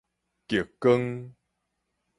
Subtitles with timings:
[0.47, 1.35] 極光